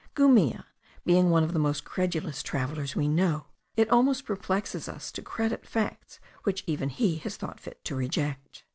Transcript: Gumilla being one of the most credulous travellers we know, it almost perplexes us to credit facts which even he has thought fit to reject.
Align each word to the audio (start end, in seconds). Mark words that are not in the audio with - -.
Gumilla 0.15 0.65
being 1.05 1.29
one 1.29 1.43
of 1.43 1.53
the 1.53 1.59
most 1.59 1.85
credulous 1.85 2.41
travellers 2.41 2.95
we 2.95 3.07
know, 3.07 3.45
it 3.75 3.87
almost 3.91 4.25
perplexes 4.25 4.89
us 4.89 5.11
to 5.11 5.21
credit 5.21 5.63
facts 5.63 6.19
which 6.41 6.63
even 6.65 6.89
he 6.89 7.17
has 7.17 7.37
thought 7.37 7.59
fit 7.59 7.85
to 7.85 7.95
reject. 7.95 8.63